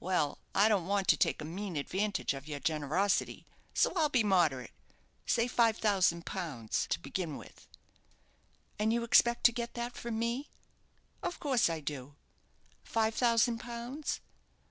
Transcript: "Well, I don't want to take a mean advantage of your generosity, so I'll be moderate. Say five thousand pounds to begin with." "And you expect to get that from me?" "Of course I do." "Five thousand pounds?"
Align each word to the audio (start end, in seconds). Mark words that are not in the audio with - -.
"Well, 0.00 0.36
I 0.54 0.68
don't 0.68 0.86
want 0.86 1.08
to 1.08 1.16
take 1.16 1.40
a 1.40 1.46
mean 1.46 1.76
advantage 1.76 2.34
of 2.34 2.46
your 2.46 2.60
generosity, 2.60 3.46
so 3.72 3.90
I'll 3.96 4.10
be 4.10 4.22
moderate. 4.22 4.72
Say 5.24 5.48
five 5.48 5.78
thousand 5.78 6.26
pounds 6.26 6.86
to 6.90 7.00
begin 7.00 7.38
with." 7.38 7.66
"And 8.78 8.92
you 8.92 9.02
expect 9.02 9.44
to 9.44 9.50
get 9.52 9.72
that 9.72 9.96
from 9.96 10.18
me?" 10.18 10.50
"Of 11.22 11.40
course 11.40 11.70
I 11.70 11.80
do." 11.80 12.16
"Five 12.84 13.14
thousand 13.14 13.60
pounds?" 13.60 14.20